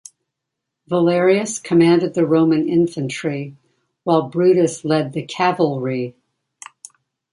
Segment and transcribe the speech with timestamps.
[0.87, 3.55] Valerius commanded the Roman infantry,
[4.03, 6.15] while Brutus led the cavalry.